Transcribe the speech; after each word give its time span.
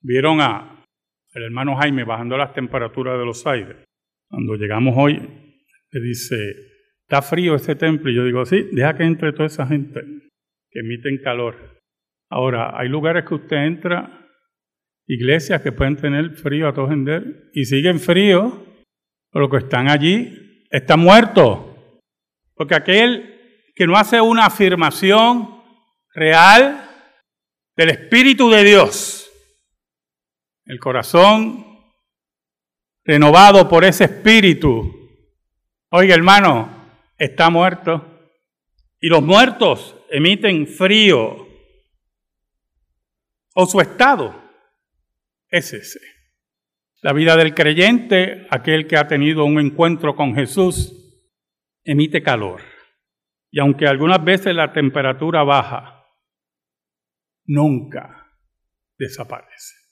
vieron 0.00 0.40
a 0.40 0.84
el 1.34 1.44
hermano 1.44 1.76
Jaime 1.76 2.04
bajando 2.04 2.36
las 2.36 2.54
temperaturas 2.54 3.18
de 3.18 3.24
los 3.24 3.46
aires. 3.46 3.76
Cuando 4.30 4.54
llegamos 4.56 4.94
hoy, 4.96 5.20
le 5.90 6.00
dice, 6.00 6.36
está 7.02 7.22
frío 7.22 7.54
este 7.54 7.74
templo. 7.74 8.10
Y 8.10 8.14
yo 8.14 8.24
digo, 8.24 8.44
sí, 8.44 8.68
deja 8.72 8.96
que 8.96 9.04
entre 9.04 9.32
toda 9.32 9.46
esa 9.46 9.66
gente 9.66 10.00
que 10.70 10.80
emiten 10.80 11.18
calor. 11.22 11.80
Ahora, 12.30 12.78
hay 12.78 12.88
lugares 12.88 13.24
que 13.24 13.34
usted 13.34 13.56
entra, 13.56 14.26
iglesias 15.06 15.62
que 15.62 15.72
pueden 15.72 15.96
tener 15.96 16.34
frío 16.34 16.68
a 16.68 16.74
todo 16.74 16.88
gender 16.88 17.50
y 17.54 17.64
siguen 17.64 18.00
frío, 18.00 18.66
pero 19.30 19.46
los 19.46 19.50
que 19.50 19.64
están 19.64 19.88
allí 19.88 20.66
están 20.70 21.00
muertos. 21.00 21.60
Porque 22.54 22.74
aquel 22.74 23.34
que 23.74 23.86
no 23.86 23.96
hace 23.96 24.20
una 24.20 24.46
afirmación 24.46 25.62
real 26.12 26.84
del 27.76 27.90
Espíritu 27.90 28.50
de 28.50 28.64
Dios, 28.64 29.27
el 30.68 30.78
corazón 30.78 31.64
renovado 33.04 33.68
por 33.68 33.84
ese 33.84 34.04
Espíritu, 34.04 34.84
oiga 35.90 36.14
hermano, 36.14 37.00
está 37.16 37.48
muerto. 37.48 38.04
Y 39.00 39.08
los 39.08 39.22
muertos 39.22 39.96
emiten 40.10 40.66
frío. 40.66 41.48
O 43.54 43.66
su 43.66 43.80
estado 43.80 44.40
es 45.48 45.72
ese. 45.72 46.00
La 47.00 47.12
vida 47.12 47.36
del 47.36 47.54
creyente, 47.54 48.46
aquel 48.50 48.86
que 48.86 48.98
ha 48.98 49.08
tenido 49.08 49.44
un 49.44 49.58
encuentro 49.58 50.14
con 50.14 50.34
Jesús, 50.34 50.92
emite 51.84 52.22
calor. 52.22 52.60
Y 53.50 53.60
aunque 53.60 53.86
algunas 53.86 54.22
veces 54.22 54.54
la 54.54 54.72
temperatura 54.72 55.44
baja, 55.44 56.04
nunca 57.46 58.30
desaparece. 58.98 59.87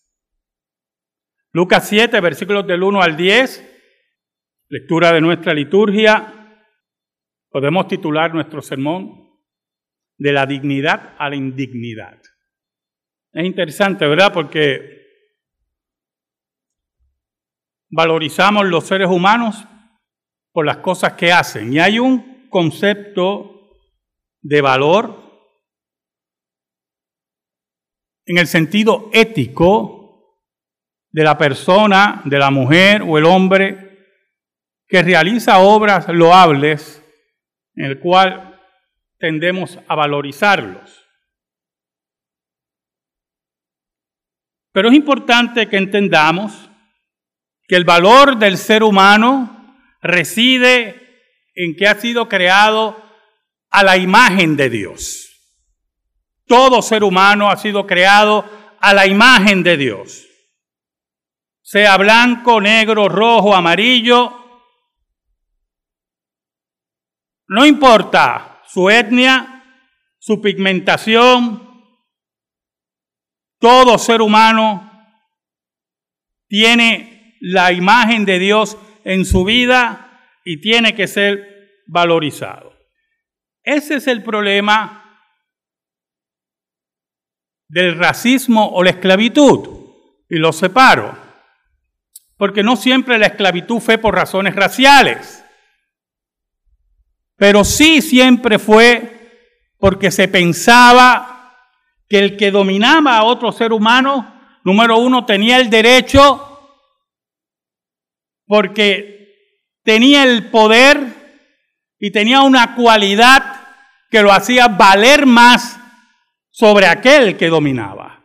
Lucas 1.56 1.88
7, 1.88 2.21
versículos 2.21 2.66
del 2.66 2.82
1 2.82 3.01
al 3.01 3.16
10, 3.16 3.65
lectura 4.68 5.10
de 5.10 5.23
nuestra 5.23 5.54
liturgia, 5.54 6.60
podemos 7.49 7.88
titular 7.88 8.35
nuestro 8.35 8.60
sermón 8.60 9.40
de 10.18 10.32
la 10.32 10.45
dignidad 10.45 11.15
a 11.18 11.30
la 11.30 11.37
indignidad. 11.37 12.21
Es 13.32 13.46
interesante, 13.46 14.07
¿verdad? 14.07 14.34
Porque 14.34 15.01
valorizamos 17.88 18.66
los 18.66 18.87
seres 18.87 19.09
humanos 19.09 19.65
por 20.52 20.66
las 20.66 20.77
cosas 20.77 21.15
que 21.15 21.32
hacen. 21.32 21.73
Y 21.73 21.79
hay 21.79 21.99
un 21.99 22.51
concepto 22.51 23.79
de 24.43 24.60
valor 24.60 25.49
en 28.27 28.37
el 28.37 28.46
sentido 28.46 29.09
ético 29.15 29.96
de 31.16 31.24
la 31.24 31.38
persona, 31.38 32.20
de 32.26 32.38
la 32.38 32.50
mujer 32.50 33.00
o 33.00 33.16
el 33.16 33.24
hombre 33.24 34.04
que 34.86 35.02
realiza 35.02 35.60
obras 35.60 36.06
loables 36.10 37.02
en 37.74 37.86
el 37.86 38.00
cual 38.00 38.60
tendemos 39.18 39.78
a 39.88 39.94
valorizarlos. 39.94 41.06
Pero 44.72 44.90
es 44.90 44.94
importante 44.94 45.70
que 45.70 45.78
entendamos 45.78 46.68
que 47.66 47.76
el 47.76 47.87
valor 47.87 48.37
del 48.37 48.59
ser 48.59 48.82
humano 48.82 49.74
reside 50.02 51.32
en 51.54 51.76
que 51.76 51.88
ha 51.88 51.94
sido 51.94 52.28
creado 52.28 53.02
a 53.70 53.82
la 53.82 53.96
imagen 53.96 54.54
de 54.54 54.68
Dios. 54.68 55.30
Todo 56.44 56.82
ser 56.82 57.02
humano 57.02 57.50
ha 57.50 57.56
sido 57.56 57.87
creado 57.87 58.44
a 58.80 58.92
la 58.92 59.06
imagen 59.06 59.62
de 59.62 59.78
Dios. 59.78 60.26
Sea 61.68 61.96
blanco, 61.96 62.60
negro, 62.60 63.09
rojo, 63.09 63.52
amarillo. 63.52 64.70
No 67.49 67.66
importa 67.66 68.62
su 68.69 68.88
etnia, 68.88 69.65
su 70.16 70.41
pigmentación. 70.41 71.60
Todo 73.59 73.99
ser 73.99 74.22
humano 74.22 74.93
tiene 76.47 77.37
la 77.41 77.72
imagen 77.72 78.25
de 78.25 78.38
Dios 78.38 78.78
en 79.03 79.25
su 79.25 79.43
vida 79.43 80.22
y 80.44 80.60
tiene 80.60 80.94
que 80.94 81.09
ser 81.09 81.82
valorizado. 81.88 82.78
Ese 83.65 83.97
es 83.97 84.06
el 84.06 84.22
problema 84.22 85.21
del 87.66 87.99
racismo 87.99 88.69
o 88.69 88.84
la 88.84 88.91
esclavitud. 88.91 89.75
Y 90.28 90.37
lo 90.37 90.53
separo. 90.53 91.25
Porque 92.37 92.63
no 92.63 92.77
siempre 92.77 93.19
la 93.19 93.27
esclavitud 93.27 93.81
fue 93.81 93.99
por 93.99 94.15
razones 94.15 94.55
raciales. 94.55 95.45
Pero 97.37 97.65
sí 97.65 98.03
siempre 98.03 98.59
fue 98.59 99.73
porque 99.79 100.11
se 100.11 100.29
pensaba 100.29 101.55
que 102.09 102.19
el 102.19 102.37
que 102.37 102.51
dominaba 102.51 103.17
a 103.17 103.25
otro 103.25 103.53
ser 103.53 103.73
humano, 103.73 104.61
número 104.65 104.99
uno, 104.99 105.25
tenía 105.27 105.59
el 105.59 105.71
derecho 105.71 106.53
porque 108.47 109.17
tenía 109.83 110.25
el 110.25 110.51
poder 110.51 110.99
y 111.99 112.11
tenía 112.11 112.43
una 112.43 112.75
cualidad 112.75 113.61
que 114.11 114.23
lo 114.23 114.33
hacía 114.33 114.69
valer 114.69 115.27
más 115.27 115.79
sobre 116.51 116.87
aquel 116.87 117.37
que 117.37 117.49
dominaba. 117.49 118.16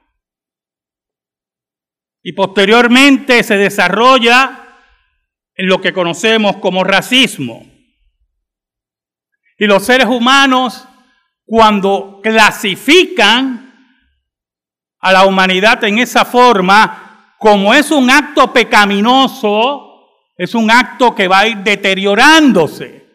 Y 2.23 2.33
posteriormente 2.33 3.43
se 3.43 3.57
desarrolla 3.57 4.61
en 5.55 5.67
lo 5.67 5.81
que 5.81 5.93
conocemos 5.93 6.57
como 6.57 6.83
racismo. 6.83 7.65
Y 9.57 9.65
los 9.65 9.85
seres 9.85 10.07
humanos, 10.07 10.87
cuando 11.45 12.19
clasifican 12.23 13.71
a 14.99 15.11
la 15.11 15.25
humanidad 15.25 15.83
en 15.83 15.99
esa 15.99 16.25
forma, 16.25 17.35
como 17.37 17.73
es 17.73 17.91
un 17.91 18.09
acto 18.09 18.53
pecaminoso, 18.53 19.91
es 20.37 20.55
un 20.55 20.71
acto 20.71 21.13
que 21.13 21.27
va 21.27 21.39
a 21.39 21.47
ir 21.47 21.57
deteriorándose. 21.57 23.05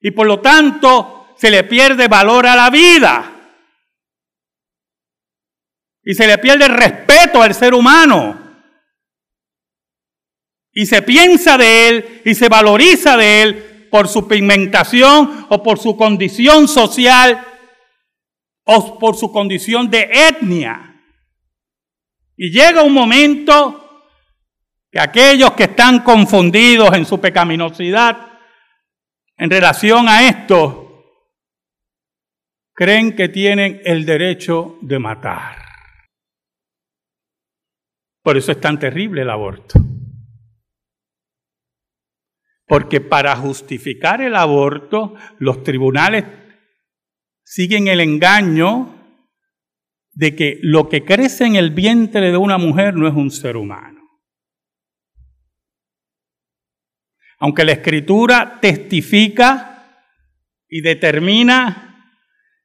Y 0.00 0.10
por 0.10 0.26
lo 0.26 0.40
tanto 0.40 1.34
se 1.36 1.50
le 1.50 1.64
pierde 1.64 2.08
valor 2.08 2.46
a 2.46 2.56
la 2.56 2.70
vida. 2.70 3.33
Y 6.04 6.14
se 6.14 6.26
le 6.26 6.38
pierde 6.38 6.68
respeto 6.68 7.42
al 7.42 7.54
ser 7.54 7.74
humano. 7.74 8.40
Y 10.72 10.86
se 10.86 11.02
piensa 11.02 11.56
de 11.56 11.88
él 11.88 12.22
y 12.24 12.34
se 12.34 12.48
valoriza 12.48 13.16
de 13.16 13.42
él 13.42 13.88
por 13.90 14.08
su 14.08 14.26
pigmentación 14.26 15.46
o 15.48 15.62
por 15.62 15.78
su 15.78 15.96
condición 15.96 16.66
social 16.66 17.46
o 18.64 18.98
por 18.98 19.16
su 19.16 19.30
condición 19.30 19.88
de 19.88 20.08
etnia. 20.12 21.00
Y 22.36 22.50
llega 22.50 22.82
un 22.82 22.92
momento 22.92 24.02
que 24.90 25.00
aquellos 25.00 25.52
que 25.52 25.64
están 25.64 26.00
confundidos 26.00 26.92
en 26.94 27.06
su 27.06 27.20
pecaminosidad 27.20 28.34
en 29.36 29.50
relación 29.50 30.08
a 30.08 30.28
esto, 30.28 31.04
creen 32.72 33.16
que 33.16 33.28
tienen 33.28 33.80
el 33.84 34.04
derecho 34.06 34.78
de 34.80 34.98
matar. 34.98 35.63
Por 38.24 38.38
eso 38.38 38.52
es 38.52 38.60
tan 38.60 38.78
terrible 38.78 39.20
el 39.20 39.28
aborto. 39.28 39.78
Porque 42.66 43.02
para 43.02 43.36
justificar 43.36 44.22
el 44.22 44.34
aborto, 44.34 45.14
los 45.38 45.62
tribunales 45.62 46.24
siguen 47.44 47.86
el 47.86 48.00
engaño 48.00 48.98
de 50.12 50.34
que 50.34 50.58
lo 50.62 50.88
que 50.88 51.04
crece 51.04 51.44
en 51.44 51.56
el 51.56 51.72
vientre 51.72 52.30
de 52.30 52.38
una 52.38 52.56
mujer 52.56 52.94
no 52.94 53.06
es 53.06 53.12
un 53.12 53.30
ser 53.30 53.58
humano. 53.58 54.00
Aunque 57.40 57.66
la 57.66 57.72
escritura 57.72 58.58
testifica 58.58 60.02
y 60.66 60.80
determina 60.80 62.14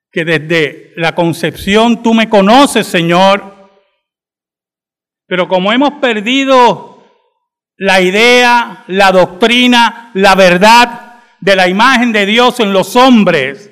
que 0.10 0.24
desde 0.24 0.94
la 0.96 1.14
concepción 1.14 2.02
tú 2.02 2.14
me 2.14 2.30
conoces, 2.30 2.88
Señor, 2.88 3.59
pero 5.30 5.48
como 5.48 5.72
hemos 5.72 5.94
perdido 6.02 7.06
la 7.78 8.02
idea, 8.02 8.84
la 8.88 9.12
doctrina, 9.12 10.10
la 10.16 10.34
verdad 10.34 11.22
de 11.40 11.56
la 11.56 11.70
imagen 11.70 12.12
de 12.12 12.26
Dios 12.26 12.60
en 12.60 12.74
los 12.74 12.96
hombres, 12.96 13.72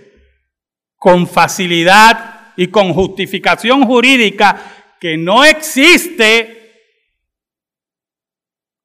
con 0.96 1.26
facilidad 1.26 2.54
y 2.56 2.68
con 2.68 2.94
justificación 2.94 3.86
jurídica 3.86 4.96
que 5.00 5.18
no 5.18 5.44
existe, 5.44 6.94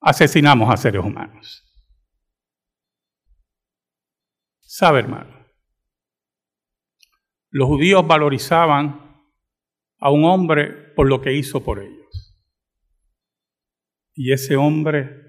asesinamos 0.01 0.73
a 0.73 0.77
seres 0.79 1.05
humanos. 1.05 1.63
Sabe, 4.61 5.01
hermano, 5.01 5.47
los 7.51 7.69
judíos 7.69 8.07
valorizaban 8.07 9.27
a 10.01 10.11
un 10.11 10.25
hombre 10.25 10.73
por 10.97 11.07
lo 11.07 11.21
que 11.21 11.35
hizo 11.35 11.63
por 11.63 11.79
ellos. 11.79 12.02
Y 14.15 14.33
ese 14.33 14.57
hombre 14.57 15.23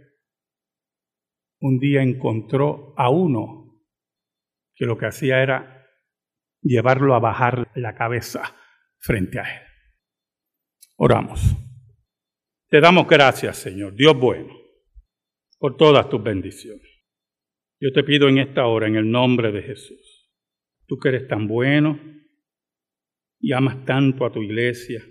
un 1.59 1.79
día 1.79 2.01
encontró 2.01 2.93
a 2.97 3.09
uno 3.09 3.81
que 4.75 4.85
lo 4.85 4.97
que 4.97 5.05
hacía 5.05 5.41
era 5.41 5.87
llevarlo 6.61 7.15
a 7.15 7.19
bajar 7.19 7.71
la 7.75 7.95
cabeza 7.95 8.41
frente 8.99 9.39
a 9.39 9.43
él. 9.43 9.67
Oramos. 10.97 11.55
Te 12.69 12.81
damos 12.81 13.07
gracias, 13.07 13.57
Señor, 13.57 13.93
Dios 13.93 14.17
bueno, 14.19 14.53
por 15.59 15.77
todas 15.77 16.09
tus 16.09 16.21
bendiciones. 16.21 16.89
Yo 17.79 17.91
te 17.93 18.03
pido 18.03 18.27
en 18.27 18.39
esta 18.39 18.65
hora, 18.65 18.87
en 18.87 18.95
el 18.95 19.09
nombre 19.09 19.51
de 19.51 19.61
Jesús, 19.61 20.31
tú 20.87 20.97
que 20.97 21.09
eres 21.09 21.27
tan 21.27 21.47
bueno 21.47 21.99
y 23.39 23.53
amas 23.53 23.85
tanto 23.85 24.25
a 24.25 24.31
tu 24.31 24.41
iglesia, 24.41 25.03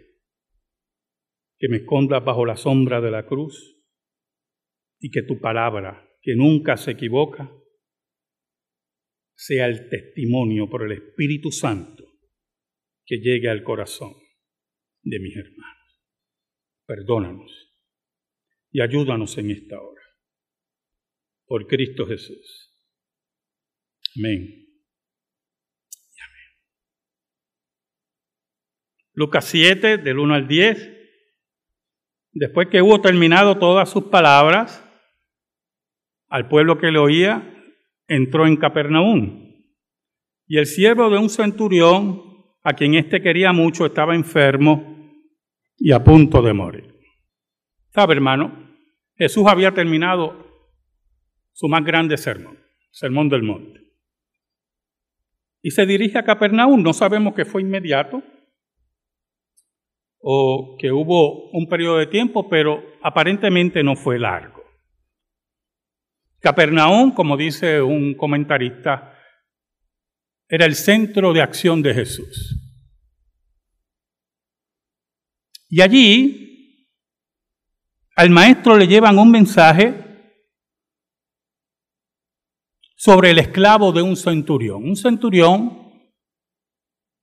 que 1.62 1.68
me 1.68 1.76
escondas 1.76 2.24
bajo 2.24 2.44
la 2.44 2.56
sombra 2.56 3.00
de 3.00 3.12
la 3.12 3.24
cruz 3.24 3.80
y 4.98 5.12
que 5.12 5.22
tu 5.22 5.38
palabra, 5.38 6.10
que 6.20 6.34
nunca 6.34 6.76
se 6.76 6.90
equivoca, 6.90 7.52
sea 9.36 9.66
el 9.66 9.88
testimonio 9.88 10.68
por 10.68 10.82
el 10.82 10.90
Espíritu 10.90 11.52
Santo 11.52 12.02
que 13.06 13.18
llegue 13.18 13.48
al 13.48 13.62
corazón 13.62 14.12
de 15.02 15.20
mis 15.20 15.36
hermanos. 15.36 16.02
Perdónanos 16.84 17.72
y 18.72 18.80
ayúdanos 18.80 19.38
en 19.38 19.52
esta 19.52 19.80
hora. 19.80 20.02
Por 21.46 21.68
Cristo 21.68 22.08
Jesús. 22.08 22.76
Amén. 24.16 24.66
Lucas 29.12 29.44
7, 29.44 29.98
del 29.98 30.18
1 30.18 30.34
al 30.34 30.48
10. 30.48 31.01
Después 32.32 32.68
que 32.68 32.80
hubo 32.80 33.00
terminado 33.00 33.58
todas 33.58 33.90
sus 33.90 34.04
palabras, 34.04 34.82
al 36.28 36.48
pueblo 36.48 36.78
que 36.78 36.90
le 36.90 36.98
oía, 36.98 37.54
entró 38.08 38.46
en 38.46 38.56
Capernaum. 38.56 39.52
Y 40.46 40.58
el 40.58 40.66
siervo 40.66 41.10
de 41.10 41.18
un 41.18 41.28
centurión, 41.28 42.22
a 42.62 42.72
quien 42.72 42.94
éste 42.94 43.20
quería 43.20 43.52
mucho, 43.52 43.84
estaba 43.84 44.14
enfermo 44.14 45.10
y 45.76 45.92
a 45.92 46.02
punto 46.02 46.40
de 46.40 46.54
morir. 46.54 46.94
¿Sabe, 47.90 48.14
hermano? 48.14 48.70
Jesús 49.16 49.44
había 49.46 49.72
terminado 49.72 50.42
su 51.52 51.68
más 51.68 51.84
grande 51.84 52.16
sermón, 52.16 52.58
Sermón 52.90 53.28
del 53.28 53.42
Monte. 53.42 53.80
Y 55.60 55.70
se 55.70 55.84
dirige 55.84 56.18
a 56.18 56.24
Capernaum. 56.24 56.82
No 56.82 56.92
sabemos 56.94 57.34
que 57.34 57.44
fue 57.44 57.60
inmediato 57.60 58.22
o 60.22 60.76
que 60.78 60.92
hubo 60.92 61.50
un 61.50 61.66
periodo 61.66 61.98
de 61.98 62.06
tiempo, 62.06 62.48
pero 62.48 62.80
aparentemente 63.02 63.82
no 63.82 63.96
fue 63.96 64.18
largo. 64.18 64.62
Capernaum, 66.38 67.12
como 67.12 67.36
dice 67.36 67.82
un 67.82 68.14
comentarista, 68.14 69.18
era 70.48 70.64
el 70.64 70.74
centro 70.74 71.32
de 71.32 71.42
acción 71.42 71.82
de 71.82 71.94
Jesús. 71.94 72.58
Y 75.68 75.80
allí 75.80 76.86
al 78.14 78.30
maestro 78.30 78.76
le 78.76 78.86
llevan 78.86 79.18
un 79.18 79.30
mensaje 79.30 79.94
sobre 82.94 83.30
el 83.30 83.38
esclavo 83.38 83.90
de 83.90 84.02
un 84.02 84.16
centurión. 84.16 84.84
Un 84.84 84.96
centurión 84.96 85.90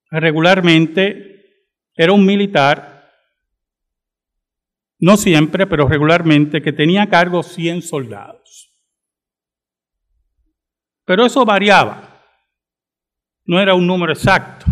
regularmente 0.09 1.28
era 2.01 2.13
un 2.13 2.25
militar, 2.25 3.11
no 5.01 5.17
siempre, 5.17 5.67
pero 5.67 5.85
regularmente, 5.85 6.61
que 6.61 6.71
tenía 6.71 7.03
a 7.03 7.09
cargo 7.09 7.43
100 7.43 7.81
soldados. 7.81 8.71
Pero 11.03 11.25
eso 11.25 11.43
variaba. 11.43 12.23
No 13.43 13.59
era 13.59 13.75
un 13.75 13.85
número 13.85 14.13
exacto. 14.13 14.65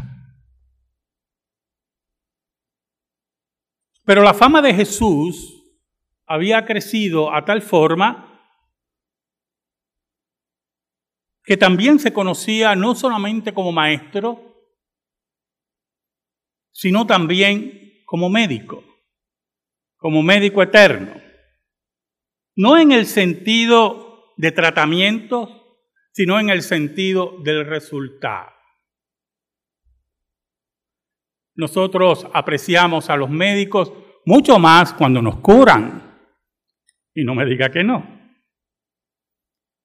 Pero 4.06 4.24
la 4.24 4.34
fama 4.34 4.62
de 4.62 4.74
Jesús 4.74 5.66
había 6.26 6.66
crecido 6.66 7.36
a 7.36 7.44
tal 7.44 7.62
forma 7.62 8.42
que 11.44 11.58
también 11.58 12.00
se 12.00 12.14
conocía 12.14 12.74
no 12.74 12.96
solamente 12.96 13.54
como 13.54 13.74
maestro, 13.74 14.47
sino 16.78 17.08
también 17.08 18.04
como 18.06 18.30
médico, 18.30 18.84
como 19.98 20.22
médico 20.22 20.62
eterno. 20.62 21.20
No 22.56 22.78
en 22.78 22.92
el 22.92 23.08
sentido 23.08 24.36
de 24.38 24.52
tratamientos, 24.52 25.50
sino 26.12 26.40
en 26.40 26.52
el 26.52 26.62
sentido 26.62 27.40
del 27.44 27.66
resultado. 27.66 28.52
Nosotros 31.56 32.28
apreciamos 32.32 33.10
a 33.10 33.18
los 33.18 33.32
médicos 33.32 33.92
mucho 34.26 34.60
más 34.60 34.94
cuando 34.94 35.20
nos 35.20 35.40
curan. 35.40 36.22
Y 37.16 37.24
no 37.24 37.34
me 37.34 37.48
diga 37.48 37.72
que 37.72 37.84
no. 37.84 38.06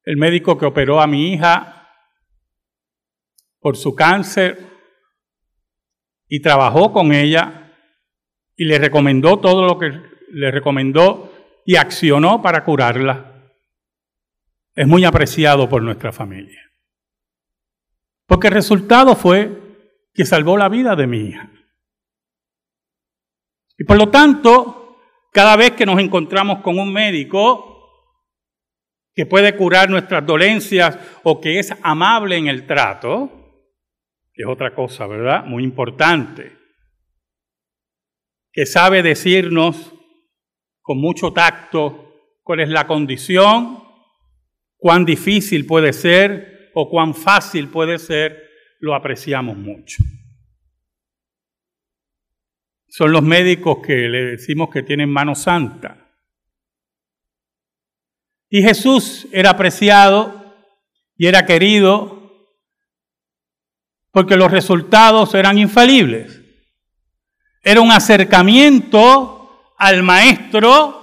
El 0.05 0.19
médico 0.19 0.59
que 0.59 0.67
operó 0.67 1.01
a 1.01 1.07
mi 1.07 1.33
hija 1.33 1.89
por 3.61 3.79
su 3.79 3.95
cáncer 3.95 4.72
y 6.35 6.41
trabajó 6.41 6.95
con 6.95 7.13
ella 7.13 7.75
y 8.57 8.65
le 8.65 8.79
recomendó 8.79 9.39
todo 9.39 9.67
lo 9.67 9.79
que 9.79 9.93
le 10.31 10.51
recomendó 10.51 11.31
y 11.67 11.77
accionó 11.77 12.41
para 12.41 12.65
curarla 12.65 13.51
es 14.75 14.89
muy 14.89 15.05
apreciado 15.05 15.69
por 15.69 15.83
nuestra 15.83 16.11
familia. 16.11 16.59
Porque 18.27 18.47
el 18.47 18.55
resultado 18.55 19.15
fue 19.15 19.61
que 20.15 20.25
salvó 20.25 20.57
la 20.57 20.71
vida 20.71 20.97
de 20.97 21.07
mi 21.07 21.19
hija. 21.19 21.51
Y 23.77 23.85
por 23.85 23.99
lo 23.99 24.09
tanto, 24.09 24.97
cada 25.33 25.55
vez 25.57 25.73
que 25.73 25.85
nos 25.85 26.01
encontramos 26.01 26.63
con 26.63 26.79
un 26.79 26.95
médico 26.95 28.09
que 29.15 29.27
puede 29.27 29.55
curar 29.55 29.91
nuestras 29.91 30.25
dolencias 30.25 30.99
o 31.25 31.43
que 31.43 31.59
es 31.59 31.75
amable 31.83 32.39
en 32.39 32.47
el 32.47 32.67
trato, 32.67 33.42
es 34.35 34.47
otra 34.47 34.75
cosa, 34.75 35.07
¿verdad? 35.07 35.45
Muy 35.45 35.65
importante, 35.65 36.53
que 38.53 38.67
sabe 38.67 39.03
decirnos 39.03 39.93
con 40.81 40.99
mucho 40.99 41.33
tacto 41.33 42.39
cuál 42.43 42.61
es 42.61 42.69
la 42.69 42.87
condición 42.87 43.83
cuán 44.83 45.05
difícil 45.05 45.65
puede 45.65 45.93
ser 45.93 46.73
o 46.75 46.91
cuán 46.91 47.15
fácil 47.15 47.69
puede 47.69 48.01
ser, 48.01 48.51
lo 48.81 48.97
apreciamos 48.97 49.57
mucho. 49.57 50.03
Son 52.89 53.13
los 53.13 53.23
médicos 53.23 53.79
que 53.87 53.95
le 54.09 54.25
decimos 54.33 54.71
que 54.71 54.83
tienen 54.83 55.09
mano 55.09 55.37
santa. 55.37 56.13
Y 58.51 58.61
Jesús 58.61 59.29
era 59.31 59.51
apreciado 59.51 60.53
y 61.17 61.29
era 61.29 61.47
querido 61.47 62.22
porque 64.13 64.37
los 64.37 64.51
resultados 64.51 65.35
eran 65.35 65.59
infalibles. 65.59 66.41
Era 67.63 67.81
un 67.81 67.91
acercamiento 67.91 69.75
al 69.79 70.03
maestro 70.03 71.01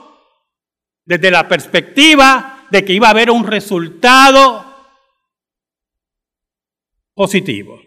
desde 1.05 1.31
la 1.31 1.47
perspectiva 1.47 2.67
de 2.69 2.85
que 2.85 2.93
iba 2.93 3.07
a 3.07 3.11
haber 3.11 3.31
un 3.31 3.45
resultado 3.45 4.65
positivo. 7.15 7.81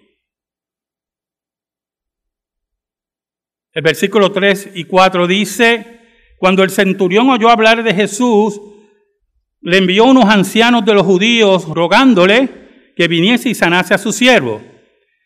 El 3.72 3.82
versículo 3.82 4.32
3 4.32 4.70
y 4.74 4.84
4 4.84 5.26
dice, 5.26 6.00
cuando 6.38 6.62
el 6.64 6.70
centurión 6.70 7.30
oyó 7.30 7.48
hablar 7.48 7.84
de 7.84 7.94
Jesús, 7.94 8.60
le 9.60 9.78
envió 9.78 10.04
unos 10.04 10.24
ancianos 10.24 10.84
de 10.84 10.94
los 10.94 11.06
judíos 11.06 11.68
rogándole 11.68 12.92
que 12.96 13.08
viniese 13.08 13.50
y 13.50 13.54
sanase 13.54 13.94
a 13.94 13.98
su 13.98 14.12
siervo. 14.12 14.71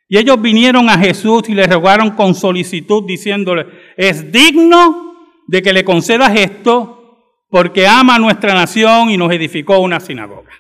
Y 0.09 0.19
ellos 0.19 0.41
vinieron 0.41 0.89
a 0.89 0.99
Jesús 0.99 1.49
y 1.49 1.55
le 1.55 1.67
rogaron 1.67 2.11
con 2.13 2.35
solicitud 2.35 3.05
diciéndole, 3.07 3.67
es 3.97 4.31
digno 4.31 5.15
de 5.49 5.63
que 5.63 5.73
le 5.73 5.85
concedas 5.85 6.37
esto 6.37 7.43
porque 7.49 7.87
ama 7.87 8.17
a 8.17 8.19
nuestra 8.19 8.55
nación 8.55 9.11
y 9.11 9.17
nos 9.17 9.33
edificó 9.33 9.79
una 9.79 9.99
sinagoga. 9.99 10.53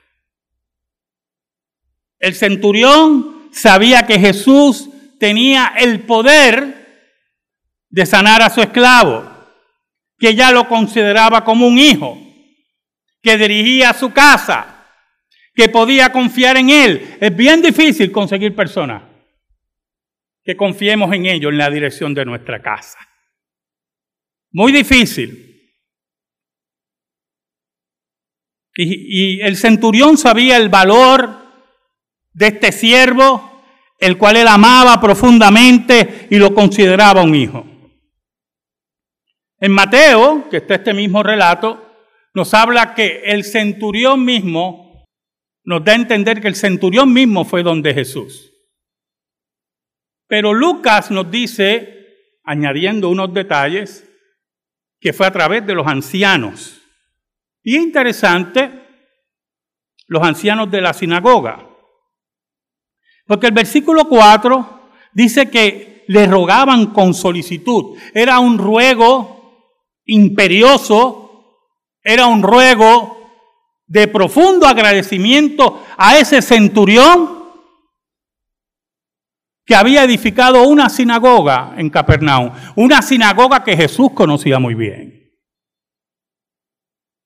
El 2.19 2.35
centurión 2.35 3.49
sabía 3.53 4.05
que 4.07 4.19
Jesús 4.19 4.88
tenía 5.21 5.75
el 5.79 6.00
poder 6.00 6.87
de 7.88 8.07
sanar 8.07 8.43
a 8.43 8.50
su 8.50 8.61
esclavo, 8.61 9.25
que 10.19 10.35
ya 10.35 10.50
lo 10.50 10.69
consideraba 10.69 11.45
como 11.45 11.69
un 11.69 11.79
hijo, 11.79 12.19
que 13.23 13.38
dirigía 13.38 13.93
su 13.93 14.12
casa, 14.12 14.87
que 15.55 15.69
podía 15.69 16.11
confiar 16.11 16.57
en 16.57 16.71
él. 16.71 17.17
Es 17.21 17.35
bien 17.35 17.62
difícil 17.62 18.11
conseguir 18.11 18.55
personas 18.55 19.03
que 20.47 20.57
confiemos 20.57 21.12
en 21.12 21.26
ellos 21.26 21.50
en 21.50 21.59
la 21.59 21.69
dirección 21.69 22.15
de 22.15 22.25
nuestra 22.25 22.62
casa. 22.62 22.99
Muy 24.53 24.71
difícil. 24.71 25.75
Y, 28.76 29.41
el 29.41 29.57
centurión 29.57 30.17
sabía 30.17 30.57
el 30.57 30.69
valor 30.69 31.31
de 32.33 32.47
este 32.47 32.71
siervo, 32.71 33.65
el 33.99 34.17
cual 34.19 34.37
él 34.37 34.47
amaba 34.47 35.00
profundamente 35.00 36.29
y 36.31 36.37
lo 36.37 36.55
consideraba 36.55 37.23
un 37.23 37.35
hijo. 37.35 37.67
En 39.59 39.73
Mateo, 39.73 40.49
que 40.49 40.59
está 40.59 40.76
este 40.76 40.95
mismo 40.95 41.23
relato, 41.23 41.83
nos 42.35 42.55
habla 42.55 42.95
que 42.95 43.23
el 43.25 43.43
centurión 43.43 44.25
mismo, 44.25 45.07
nos 45.65 45.83
da 45.83 45.93
a 45.93 45.97
entender 45.97 46.41
que 46.41 46.49
el 46.49 46.55
centurión 46.55 47.12
mismo 47.12 47.45
fue 47.45 47.65
donde 47.65 47.95
Jesús. 47.95 48.56
Pero 50.28 50.52
Lucas 50.52 51.11
nos 51.11 51.30
dice, 51.30 52.35
añadiendo 52.45 53.09
unos 53.09 53.33
detalles, 53.33 54.09
que 55.00 55.12
fue 55.12 55.26
a 55.26 55.33
través 55.33 55.66
de 55.66 55.75
los 55.75 55.87
ancianos. 55.87 56.80
Y 57.62 57.76
es 57.76 57.83
interesante, 57.83 58.71
los 60.06 60.23
ancianos 60.23 60.71
de 60.71 60.80
la 60.80 60.92
sinagoga. 60.92 61.68
Porque 63.26 63.49
el 63.49 63.52
versículo 63.52 64.09
4 64.09 64.90
dice 65.12 65.50
que 65.50 66.04
le 66.09 66.26
rogaban 66.26 66.87
con 66.92 67.14
solicitud. 67.14 67.99
Era 68.14 68.38
un 68.38 68.59
ruego 68.59 69.37
imperioso, 70.04 71.61
era 72.02 72.26
un 72.26 72.42
ruego 72.42 73.16
de 73.87 74.09
profundo 74.09 74.66
agradecimiento 74.66 75.85
a 75.97 76.18
ese 76.18 76.42
centurión 76.42 77.36
que 79.66 79.75
había 79.75 80.04
edificado 80.04 80.62
una 80.62 80.88
sinagoga 80.88 81.75
en 81.76 81.90
Capernaum, 81.90 82.52
una 82.76 83.02
sinagoga 83.02 83.64
que 83.64 83.76
Jesús 83.76 84.12
conocía 84.14 84.61
muy 84.61 84.75
bien. 84.75 85.35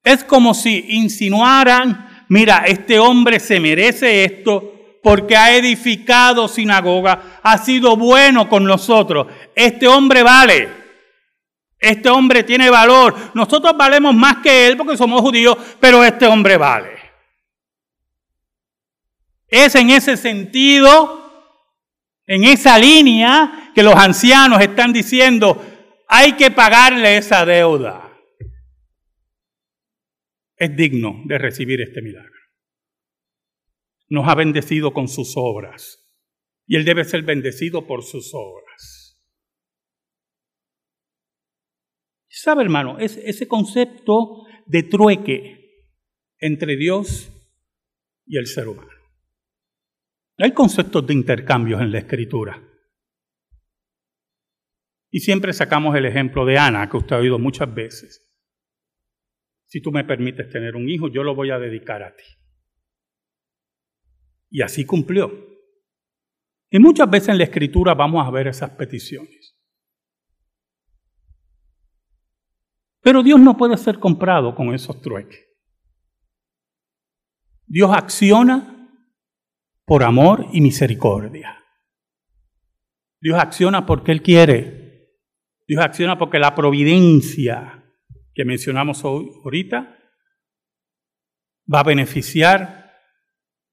Es 0.03 0.25
como 0.25 0.55
si 0.55 0.87
insinuaran, 0.89 2.25
mira, 2.31 2.65
este 2.67 2.99
hombre 2.99 3.39
se 3.39 3.61
merece 3.61 4.25
esto 4.25 4.73
porque 5.03 5.37
ha 5.37 5.55
edificado 5.55 6.49
sinagoga, 6.49 7.41
ha 7.43 7.59
sido 7.59 7.97
bueno 7.97 8.49
con 8.49 8.65
nosotros. 8.65 9.27
Este 9.55 9.87
hombre 9.87 10.23
vale. 10.23 10.81
Este 11.79 12.09
hombre 12.09 12.43
tiene 12.43 12.71
valor. 12.71 13.15
Nosotros 13.35 13.77
valemos 13.77 14.15
más 14.15 14.39
que 14.39 14.67
él 14.67 14.79
porque 14.79 14.97
somos 14.97 15.21
judíos, 15.21 15.57
pero 15.79 16.03
este 16.03 16.27
hombre 16.27 16.57
vale. 16.57 16.99
Es 19.49 19.75
en 19.75 19.91
ese 19.91 20.17
sentido, 20.17 21.20
en 22.31 22.45
esa 22.45 22.79
línea, 22.79 23.73
que 23.75 23.83
los 23.83 23.95
ancianos 23.95 24.61
están 24.61 24.93
diciendo, 24.93 25.61
hay 26.07 26.33
que 26.33 26.51
pagarle 26.51 27.17
esa 27.17 27.45
deuda. 27.45 28.11
Es 30.57 30.77
digno 30.77 31.23
de 31.25 31.39
recibir 31.39 31.81
este 31.81 32.03
milagro 32.03 32.41
nos 34.11 34.29
ha 34.29 34.35
bendecido 34.35 34.93
con 34.93 35.09
sus 35.09 35.35
obras 35.37 36.05
y 36.67 36.77
Él 36.77 36.85
debe 36.85 37.05
ser 37.05 37.23
bendecido 37.23 37.87
por 37.87 38.03
sus 38.03 38.33
obras. 38.35 39.17
¿Sabe, 42.29 42.63
hermano? 42.63 42.99
Es 42.99 43.17
ese 43.17 43.49
concepto 43.49 44.45
de 44.67 44.83
trueque 44.83 45.87
entre 46.39 46.77
Dios 46.77 47.31
y 48.27 48.39
el 48.39 48.47
ser 48.47 48.69
humano. 48.69 49.00
Hay 50.43 50.53
conceptos 50.53 51.07
de 51.07 51.13
intercambios 51.13 51.83
en 51.83 51.93
la 51.93 51.99
escritura. 51.99 52.67
Y 55.11 55.21
siempre 55.21 55.53
sacamos 55.53 55.95
el 55.97 56.07
ejemplo 56.07 56.47
de 56.47 56.57
Ana, 56.57 56.89
que 56.89 56.97
usted 56.97 57.17
ha 57.17 57.19
oído 57.19 57.39
muchas 57.39 57.73
veces. 57.75 58.27
Si 59.67 59.83
tú 59.83 59.93
me 59.93 60.05
permites 60.05 60.49
tener 60.49 60.77
un 60.77 60.89
hijo, 60.89 61.09
yo 61.09 61.23
lo 61.23 61.35
voy 61.35 61.51
a 61.51 61.59
dedicar 61.59 62.03
a 62.03 62.17
ti. 62.17 62.25
Y 64.49 64.63
así 64.63 64.87
cumplió. 64.87 65.31
Y 66.71 66.79
muchas 66.79 67.11
veces 67.11 67.31
en 67.31 67.39
la 67.39 67.45
escritura 67.45 67.95
vamos 67.95 68.27
a 68.27 68.31
ver 68.31 68.47
esas 68.47 68.71
peticiones. 68.71 69.59
Pero 73.03 73.23
Dios 73.23 73.41
no 73.41 73.57
puede 73.57 73.77
ser 73.77 73.99
comprado 73.99 74.55
con 74.55 74.75
esos 74.75 75.01
trueques. 75.03 75.45
Dios 77.67 77.91
acciona 77.93 78.80
por 79.91 80.05
amor 80.05 80.47
y 80.53 80.61
misericordia. 80.61 81.65
Dios 83.21 83.37
acciona 83.41 83.87
porque 83.87 84.13
Él 84.13 84.23
quiere. 84.23 85.19
Dios 85.67 85.83
acciona 85.83 86.17
porque 86.17 86.39
la 86.39 86.55
providencia 86.55 87.93
que 88.33 88.45
mencionamos 88.45 89.05
ahorita 89.05 89.99
va 91.75 91.81
a 91.81 91.83
beneficiar 91.83 92.93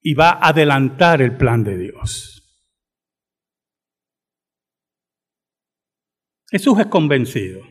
y 0.01 0.15
va 0.15 0.31
a 0.31 0.47
adelantar 0.47 1.21
el 1.21 1.37
plan 1.37 1.63
de 1.63 1.77
Dios. 1.77 2.65
Jesús 6.49 6.79
es 6.79 6.87
convencido. 6.87 7.61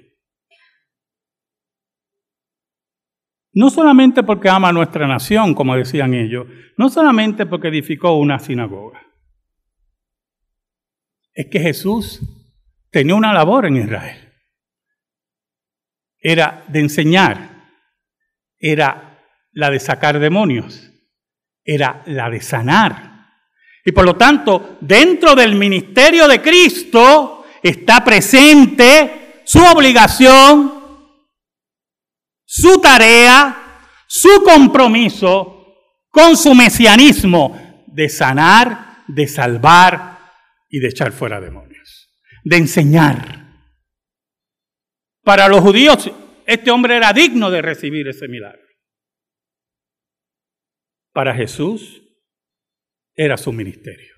No 3.56 3.70
solamente 3.70 4.22
porque 4.22 4.50
ama 4.50 4.68
a 4.68 4.72
nuestra 4.72 5.08
nación, 5.08 5.54
como 5.54 5.74
decían 5.74 6.12
ellos, 6.12 6.46
no 6.76 6.90
solamente 6.90 7.46
porque 7.46 7.68
edificó 7.68 8.18
una 8.18 8.38
sinagoga. 8.38 9.00
Es 11.32 11.46
que 11.50 11.60
Jesús 11.60 12.20
tenía 12.90 13.14
una 13.14 13.32
labor 13.32 13.64
en 13.64 13.78
Israel. 13.78 14.30
Era 16.18 16.66
de 16.68 16.80
enseñar, 16.80 17.70
era 18.58 19.24
la 19.52 19.70
de 19.70 19.80
sacar 19.80 20.18
demonios, 20.18 20.92
era 21.64 22.02
la 22.04 22.28
de 22.28 22.42
sanar. 22.42 23.26
Y 23.86 23.92
por 23.92 24.04
lo 24.04 24.16
tanto, 24.16 24.76
dentro 24.82 25.34
del 25.34 25.54
ministerio 25.54 26.28
de 26.28 26.42
Cristo 26.42 27.46
está 27.62 28.04
presente 28.04 29.40
su 29.46 29.64
obligación, 29.64 30.75
su 32.46 32.80
tarea, 32.80 33.82
su 34.06 34.42
compromiso 34.44 35.74
con 36.08 36.36
su 36.36 36.54
mesianismo 36.54 37.84
de 37.88 38.08
sanar, 38.08 39.04
de 39.08 39.26
salvar 39.26 40.18
y 40.70 40.78
de 40.78 40.88
echar 40.88 41.12
fuera 41.12 41.40
demonios, 41.40 42.08
de 42.44 42.56
enseñar. 42.56 43.44
Para 45.22 45.48
los 45.48 45.60
judíos, 45.60 46.10
este 46.46 46.70
hombre 46.70 46.96
era 46.96 47.12
digno 47.12 47.50
de 47.50 47.60
recibir 47.60 48.06
ese 48.08 48.28
milagro. 48.28 48.62
Para 51.12 51.34
Jesús 51.34 52.02
era 53.14 53.36
su 53.36 53.52
ministerio. 53.52 54.14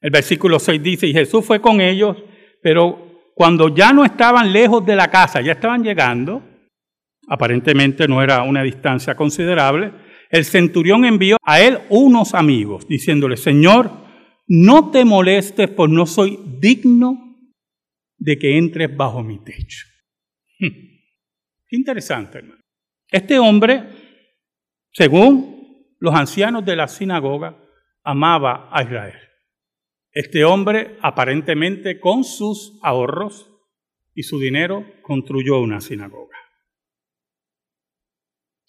El 0.00 0.10
versículo 0.10 0.58
6 0.58 0.82
dice, 0.82 1.06
y 1.06 1.12
Jesús 1.12 1.44
fue 1.44 1.60
con 1.60 1.80
ellos, 1.80 2.16
pero 2.62 3.09
cuando 3.40 3.74
ya 3.74 3.94
no 3.94 4.04
estaban 4.04 4.52
lejos 4.52 4.84
de 4.84 4.94
la 4.94 5.10
casa, 5.10 5.40
ya 5.40 5.52
estaban 5.52 5.82
llegando, 5.82 6.42
aparentemente 7.26 8.06
no 8.06 8.22
era 8.22 8.42
una 8.42 8.62
distancia 8.62 9.14
considerable, 9.14 9.94
el 10.28 10.44
centurión 10.44 11.06
envió 11.06 11.38
a 11.42 11.58
él 11.58 11.78
unos 11.88 12.34
amigos, 12.34 12.86
diciéndole, 12.86 13.38
Señor, 13.38 13.92
no 14.46 14.90
te 14.90 15.06
molestes, 15.06 15.70
pues 15.70 15.90
no 15.90 16.04
soy 16.04 16.38
digno 16.60 17.38
de 18.18 18.38
que 18.38 18.58
entres 18.58 18.94
bajo 18.94 19.22
mi 19.22 19.42
techo. 19.42 19.86
Qué 20.58 21.76
interesante, 21.76 22.40
hermano. 22.40 22.60
Este 23.10 23.38
hombre, 23.38 23.84
según 24.92 25.96
los 25.98 26.14
ancianos 26.14 26.62
de 26.66 26.76
la 26.76 26.88
sinagoga, 26.88 27.56
amaba 28.04 28.68
a 28.70 28.82
Israel. 28.82 29.29
Este 30.12 30.44
hombre, 30.44 30.98
aparentemente 31.02 32.00
con 32.00 32.24
sus 32.24 32.78
ahorros 32.82 33.48
y 34.14 34.24
su 34.24 34.40
dinero, 34.40 34.84
construyó 35.02 35.60
una 35.60 35.80
sinagoga. 35.80 36.36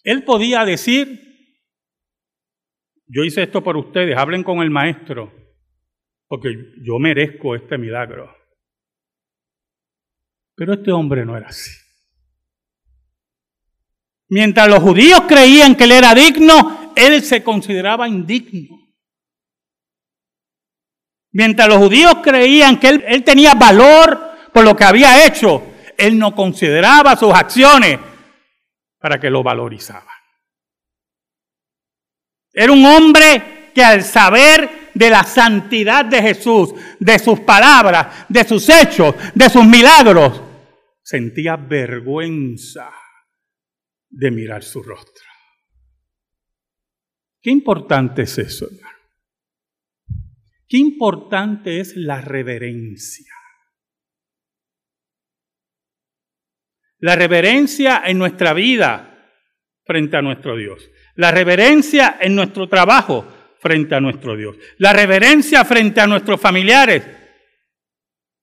Él 0.04 0.24
podía 0.24 0.64
decir, 0.64 1.20
yo 3.06 3.24
hice 3.24 3.42
esto 3.42 3.62
por 3.62 3.76
ustedes, 3.76 4.16
hablen 4.16 4.42
con 4.42 4.62
el 4.62 4.70
maestro, 4.70 5.32
porque 6.28 6.48
yo 6.82 6.98
merezco 6.98 7.54
este 7.54 7.76
milagro. 7.76 8.34
Pero 10.54 10.74
este 10.74 10.92
hombre 10.92 11.24
no 11.24 11.36
era 11.36 11.48
así. 11.48 11.70
Mientras 14.28 14.68
los 14.68 14.78
judíos 14.78 15.22
creían 15.28 15.74
que 15.74 15.84
él 15.84 15.92
era 15.92 16.14
digno, 16.14 16.92
él 16.96 17.22
se 17.22 17.42
consideraba 17.42 18.08
indigno. 18.08 18.81
Mientras 21.32 21.68
los 21.68 21.78
judíos 21.78 22.16
creían 22.22 22.78
que 22.78 22.88
él, 22.88 23.24
tenía 23.24 23.54
valor 23.54 24.32
por 24.52 24.64
lo 24.64 24.76
que 24.76 24.84
había 24.84 25.26
hecho, 25.26 25.62
él 25.96 26.18
no 26.18 26.34
consideraba 26.34 27.16
sus 27.16 27.32
acciones 27.32 27.98
para 28.98 29.18
que 29.18 29.30
lo 29.30 29.42
valorizaban. 29.42 30.16
Era 32.52 32.72
un 32.72 32.84
hombre 32.84 33.70
que 33.74 33.82
al 33.82 34.02
saber 34.02 34.90
de 34.92 35.08
la 35.08 35.24
santidad 35.24 36.04
de 36.04 36.20
Jesús, 36.20 36.74
de 37.00 37.18
sus 37.18 37.40
palabras, 37.40 38.26
de 38.28 38.44
sus 38.44 38.68
hechos, 38.68 39.14
de 39.34 39.48
sus 39.48 39.64
milagros, 39.64 40.42
sentía 41.02 41.56
vergüenza 41.56 42.90
de 44.10 44.30
mirar 44.30 44.62
su 44.62 44.82
rostro. 44.82 45.24
Qué 47.40 47.50
importante 47.50 48.22
es 48.22 48.36
eso, 48.36 48.66
hermano. 48.66 48.91
Qué 50.72 50.78
importante 50.78 51.80
es 51.80 51.96
la 51.96 52.22
reverencia. 52.22 53.30
La 56.98 57.14
reverencia 57.14 58.02
en 58.06 58.16
nuestra 58.16 58.54
vida 58.54 59.28
frente 59.84 60.16
a 60.16 60.22
nuestro 60.22 60.56
Dios. 60.56 60.90
La 61.16 61.30
reverencia 61.30 62.16
en 62.18 62.34
nuestro 62.34 62.70
trabajo 62.70 63.54
frente 63.60 63.96
a 63.96 64.00
nuestro 64.00 64.34
Dios. 64.34 64.56
La 64.78 64.94
reverencia 64.94 65.62
frente 65.66 66.00
a 66.00 66.06
nuestros 66.06 66.40
familiares 66.40 67.02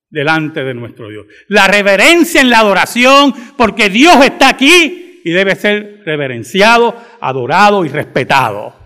delante 0.08 0.64
de 0.64 0.76
nuestro 0.76 1.10
Dios. 1.10 1.26
La 1.48 1.68
reverencia 1.68 2.42
en 2.42 2.52
la 2.52 2.60
adoración 2.60 3.34
porque 3.58 3.90
Dios 3.90 4.24
está 4.24 4.50
aquí 4.50 5.22
y 5.26 5.32
debe 5.32 5.56
ser 5.56 6.04
reverenciado, 6.06 6.96
adorado 7.22 7.84
y 7.86 7.90
respetado. 7.90 8.79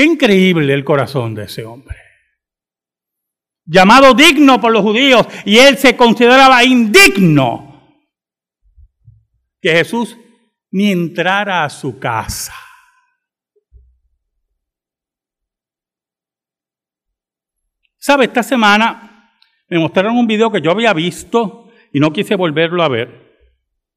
Qué 0.00 0.06
increíble 0.06 0.72
el 0.72 0.82
corazón 0.82 1.34
de 1.34 1.44
ese 1.44 1.62
hombre. 1.62 1.98
Llamado 3.66 4.14
digno 4.14 4.58
por 4.58 4.72
los 4.72 4.80
judíos 4.80 5.26
y 5.44 5.58
él 5.58 5.76
se 5.76 5.94
consideraba 5.94 6.64
indigno 6.64 8.02
que 9.60 9.72
Jesús 9.72 10.16
ni 10.70 10.90
entrara 10.90 11.64
a 11.64 11.68
su 11.68 11.98
casa. 11.98 12.54
¿Sabe? 17.98 18.24
Esta 18.24 18.42
semana 18.42 19.34
me 19.68 19.78
mostraron 19.78 20.16
un 20.16 20.26
video 20.26 20.50
que 20.50 20.62
yo 20.62 20.70
había 20.70 20.94
visto 20.94 21.70
y 21.92 22.00
no 22.00 22.10
quise 22.10 22.36
volverlo 22.36 22.82
a 22.82 22.88
ver. 22.88 23.36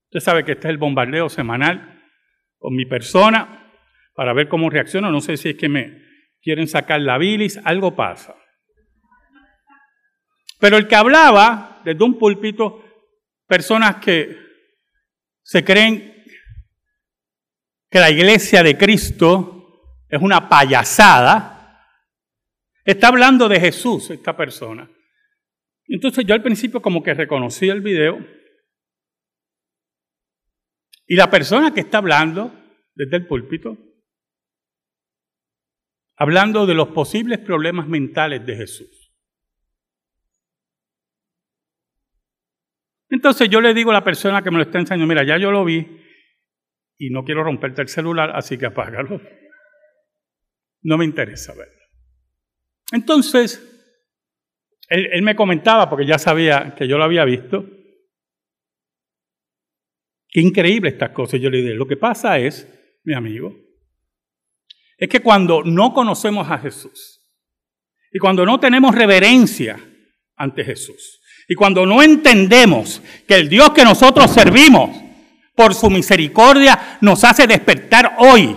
Usted 0.08 0.20
sabe 0.20 0.44
que 0.44 0.52
este 0.52 0.68
es 0.68 0.72
el 0.72 0.80
bombardeo 0.80 1.30
semanal 1.30 2.04
con 2.60 2.76
mi 2.76 2.86
persona 2.86 3.63
para 4.14 4.34
ver 4.34 4.48
cómo 4.48 4.70
reacciono. 4.70 5.12
No 5.12 5.22
sé 5.22 5.38
si 5.38 5.50
es 5.50 5.56
que 5.56 5.70
me 5.70 6.02
quieren 6.42 6.68
sacar 6.68 7.02
la 7.02 7.18
bilis, 7.18 7.60
algo 7.64 7.96
pasa. 7.96 8.36
Pero 10.60 10.78
el 10.78 10.88
que 10.88 10.96
hablaba 10.96 11.82
desde 11.84 12.04
un 12.04 12.18
púlpito, 12.18 12.84
personas 13.48 13.98
que 13.98 14.38
se 15.42 15.64
creen 15.64 16.24
que 17.90 18.00
la 18.00 18.10
iglesia 18.10 18.64
de 18.64 18.78
Cristo 18.78 20.06
es 20.10 20.22
una 20.22 20.48
payasada, 20.48 21.54
Está 22.86 23.08
hablando 23.08 23.48
de 23.48 23.60
Jesús, 23.60 24.10
esta 24.10 24.36
persona. 24.36 24.90
Entonces 25.88 26.26
yo 26.26 26.34
al 26.34 26.44
principio 26.44 26.82
como 26.82 27.02
que 27.02 27.14
reconocí 27.14 27.70
el 27.70 27.82
video 27.82 28.20
y 31.08 31.16
la 31.16 31.30
persona 31.30 31.74
que 31.74 31.82
está 31.82 32.00
hablando 32.00 32.54
desde 32.94 33.18
el 33.18 33.28
púlpito, 33.28 33.78
hablando 36.18 36.66
de 36.66 36.74
los 36.74 36.90
posibles 36.90 37.40
problemas 37.40 37.88
mentales 37.88 38.46
de 38.46 38.56
Jesús. 38.56 39.12
Entonces 43.10 43.48
yo 43.50 43.62
le 43.62 43.74
digo 43.74 43.92
a 43.92 43.94
la 43.94 44.04
persona 44.04 44.42
que 44.42 44.50
me 44.50 44.58
lo 44.58 44.64
está 44.64 44.80
enseñando, 44.80 45.08
mira, 45.08 45.24
ya 45.24 45.38
yo 45.38 45.52
lo 45.52 45.64
vi 45.64 45.86
y 46.98 47.10
no 47.10 47.24
quiero 47.24 47.44
romperte 47.44 47.82
el 47.82 47.88
celular, 47.88 48.32
así 48.36 48.58
que 48.58 48.66
apágalo. 48.66 49.22
No 50.82 50.98
me 50.98 51.06
interesa 51.06 51.54
verlo. 51.54 51.84
Entonces, 52.92 53.70
él, 54.90 55.22
me 55.22 55.36
comentaba, 55.36 55.90
porque 55.90 56.06
ya 56.06 56.20
sabía 56.20 56.76
que 56.78 56.88
yo 56.88 56.98
lo 56.98 57.04
había 57.04 57.26
visto, 57.26 57.66
qué 60.28 60.42
increíble 60.42 60.90
estas 60.90 61.12
cosas. 61.12 61.40
Yo 61.40 61.50
le 61.50 61.60
dije, 61.60 61.74
lo 61.74 61.88
que 61.88 61.98
pasa 61.98 62.38
es, 62.38 63.00
mi 63.04 63.14
amigo, 63.14 63.56
es 64.98 65.10
que 65.10 65.22
cuando 65.22 65.64
no 65.64 65.94
conocemos 65.94 66.50
a 66.50 66.58
Jesús 66.58 67.22
y 68.12 68.20
cuando 68.20 68.46
no 68.46 68.60
tenemos 68.60 68.94
reverencia 68.96 69.80
ante 70.36 70.64
Jesús 70.64 71.20
y 71.48 71.56
cuando 71.56 71.86
no 71.86 72.02
entendemos 72.02 73.02
que 73.28 73.36
el 73.36 73.50
Dios 73.50 73.72
que 73.72 73.84
nosotros 73.84 74.32
servimos 74.32 74.90
por 75.56 75.74
su 75.74 75.90
misericordia 75.90 76.98
nos 77.02 77.24
hace 77.24 77.46
despertar 77.48 78.16
hoy, 78.20 78.56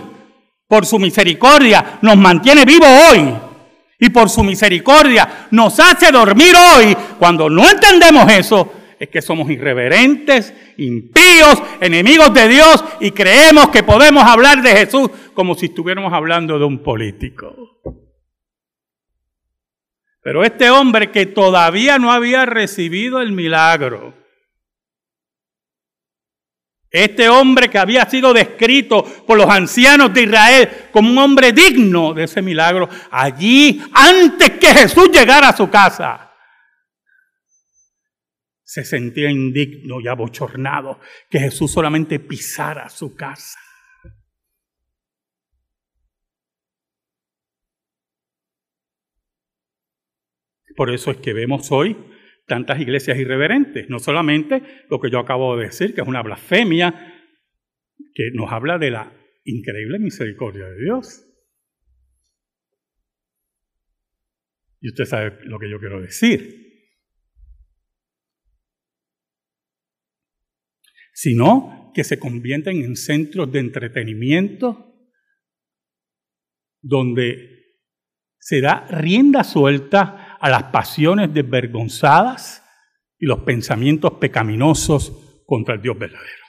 por 0.67 0.85
su 0.85 0.99
misericordia 0.99 1.99
nos 2.01 2.17
mantiene 2.17 2.65
vivos 2.65 2.89
hoy, 3.11 3.33
y 3.99 4.09
por 4.09 4.29
su 4.29 4.43
misericordia 4.43 5.47
nos 5.51 5.79
hace 5.79 6.11
dormir 6.11 6.53
hoy. 6.55 6.95
Cuando 7.17 7.49
no 7.49 7.69
entendemos 7.69 8.31
eso, 8.31 8.71
es 8.99 9.09
que 9.09 9.21
somos 9.21 9.49
irreverentes, 9.49 10.53
impíos, 10.77 11.61
enemigos 11.81 12.33
de 12.33 12.47
Dios 12.47 12.83
y 12.99 13.11
creemos 13.11 13.69
que 13.69 13.83
podemos 13.83 14.23
hablar 14.23 14.61
de 14.61 14.71
Jesús 14.71 15.09
como 15.33 15.55
si 15.55 15.67
estuviéramos 15.67 16.13
hablando 16.13 16.57
de 16.57 16.65
un 16.65 16.81
político. 16.81 17.81
Pero 20.21 20.43
este 20.43 20.69
hombre 20.69 21.11
que 21.11 21.25
todavía 21.25 21.99
no 21.99 22.11
había 22.11 22.45
recibido 22.45 23.21
el 23.21 23.31
milagro, 23.31 24.13
este 26.89 27.29
hombre 27.29 27.69
que 27.69 27.77
había 27.77 28.09
sido 28.09 28.33
descrito 28.33 29.03
por 29.03 29.37
los 29.37 29.49
ancianos 29.49 30.13
de 30.13 30.23
Israel 30.23 30.69
como 30.91 31.11
un 31.11 31.17
hombre 31.17 31.51
digno 31.51 32.13
de 32.13 32.23
ese 32.23 32.41
milagro, 32.41 32.89
allí, 33.11 33.81
antes 33.93 34.51
que 34.51 34.67
Jesús 34.67 35.09
llegara 35.11 35.49
a 35.49 35.55
su 35.55 35.69
casa, 35.69 36.26
se 38.67 38.83
sentía 38.83 39.31
indigno 39.31 40.01
y 40.01 40.09
abochornado 40.09 40.99
que 41.29 41.39
Jesús 41.39 41.71
solamente 41.71 42.19
pisara 42.19 42.89
su 42.89 43.15
casa. 43.15 43.57
Por 50.75 50.93
eso 50.93 51.11
es 51.11 51.17
que 51.17 51.31
vemos 51.31 51.71
hoy 51.71 51.95
tantas 52.45 52.81
iglesias 52.81 53.17
irreverentes. 53.17 53.89
No 53.89 53.99
solamente 53.99 54.61
lo 54.89 54.99
que 54.99 55.09
yo 55.09 55.19
acabo 55.19 55.55
de 55.55 55.67
decir, 55.67 55.95
que 55.95 56.01
es 56.01 56.07
una 56.07 56.21
blasfemia, 56.21 57.23
que 58.13 58.31
nos 58.33 58.51
habla 58.51 58.77
de 58.77 58.91
la 58.91 59.13
increíble 59.45 59.97
misericordia 59.97 60.65
de 60.65 60.83
Dios. 60.83 61.23
Y 64.81 64.89
usted 64.89 65.05
sabe 65.05 65.37
lo 65.45 65.57
que 65.57 65.69
yo 65.69 65.79
quiero 65.79 66.01
decir. 66.01 66.66
Sino 71.19 71.91
que 71.95 72.03
se 72.03 72.19
convierten 72.19 72.83
en 72.83 72.95
centros 72.95 73.51
de 73.51 73.57
entretenimiento 73.57 74.93
donde 76.79 77.79
se 78.37 78.61
da 78.61 78.85
rienda 78.85 79.43
suelta 79.43 80.37
a 80.39 80.47
las 80.51 80.65
pasiones 80.65 81.33
desvergonzadas 81.33 82.63
y 83.17 83.25
los 83.25 83.39
pensamientos 83.39 84.13
pecaminosos 84.19 85.41
contra 85.47 85.73
el 85.73 85.81
Dios 85.81 85.97
verdadero. 85.97 86.45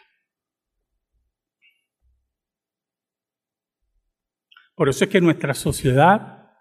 Por 4.74 4.90
eso 4.90 5.04
es 5.04 5.10
que 5.10 5.22
nuestra 5.22 5.54
sociedad, 5.54 6.52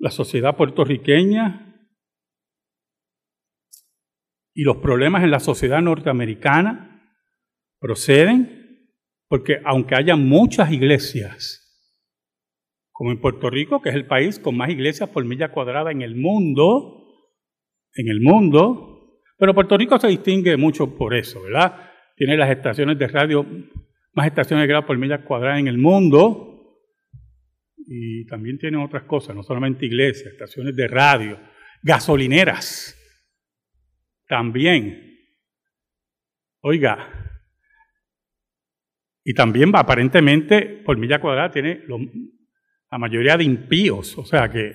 la 0.00 0.10
sociedad 0.10 0.56
puertorriqueña 0.56 1.78
y 4.52 4.64
los 4.64 4.78
problemas 4.78 5.22
en 5.22 5.30
la 5.30 5.38
sociedad 5.38 5.80
norteamericana 5.80 6.90
proceden 7.84 8.88
porque 9.28 9.60
aunque 9.62 9.94
haya 9.94 10.16
muchas 10.16 10.72
iglesias 10.72 11.60
como 12.90 13.10
en 13.10 13.20
Puerto 13.20 13.50
Rico, 13.50 13.82
que 13.82 13.90
es 13.90 13.94
el 13.94 14.06
país 14.06 14.38
con 14.38 14.56
más 14.56 14.70
iglesias 14.70 15.10
por 15.10 15.22
milla 15.26 15.50
cuadrada 15.50 15.90
en 15.90 16.00
el 16.00 16.14
mundo, 16.16 17.04
en 17.92 18.08
el 18.08 18.22
mundo, 18.22 19.20
pero 19.36 19.52
Puerto 19.52 19.76
Rico 19.76 19.98
se 19.98 20.08
distingue 20.08 20.56
mucho 20.56 20.96
por 20.96 21.14
eso, 21.14 21.42
¿verdad? 21.42 21.90
Tiene 22.16 22.38
las 22.38 22.48
estaciones 22.48 22.98
de 22.98 23.06
radio, 23.06 23.44
más 24.14 24.28
estaciones 24.28 24.62
de 24.62 24.68
grado 24.68 24.86
por 24.86 24.96
milla 24.96 25.22
cuadrada 25.22 25.58
en 25.58 25.68
el 25.68 25.76
mundo, 25.76 26.80
y 27.86 28.24
también 28.26 28.56
tiene 28.56 28.82
otras 28.82 29.02
cosas, 29.02 29.36
no 29.36 29.42
solamente 29.42 29.84
iglesias, 29.84 30.32
estaciones 30.32 30.74
de 30.74 30.88
radio, 30.88 31.38
gasolineras, 31.82 32.98
también. 34.26 35.18
Oiga, 36.62 37.23
y 39.24 39.32
también 39.32 39.74
aparentemente 39.74 40.60
por 40.84 40.98
milla 40.98 41.18
cuadrada 41.18 41.50
tiene 41.50 41.80
la 42.90 42.98
mayoría 42.98 43.36
de 43.36 43.44
impíos. 43.44 44.18
O 44.18 44.24
sea 44.24 44.50
que. 44.50 44.72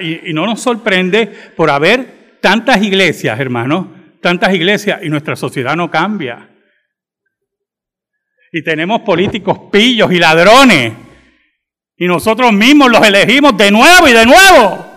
y, 0.00 0.32
no 0.32 0.46
nos 0.46 0.60
sorprende 0.60 1.26
por 1.56 1.68
haber 1.68 2.38
tantas 2.40 2.80
iglesias, 2.82 3.38
hermanos, 3.40 3.88
tantas 4.22 4.54
iglesias 4.54 5.00
y 5.02 5.08
nuestra 5.08 5.34
sociedad 5.34 5.74
no 5.74 5.90
cambia. 5.90 6.48
Y 8.52 8.62
tenemos 8.62 9.00
políticos 9.02 9.58
pillos 9.72 10.12
y 10.12 10.18
ladrones. 10.18 10.92
Y 11.96 12.06
nosotros 12.06 12.52
mismos 12.52 12.90
los 12.90 13.04
elegimos 13.04 13.56
de 13.56 13.72
nuevo 13.72 14.08
y 14.08 14.12
de 14.12 14.24
nuevo. 14.24 14.87